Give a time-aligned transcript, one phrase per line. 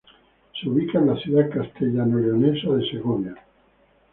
[0.59, 3.35] Se ubica en la ciudad castellanoleonesa de Segovia.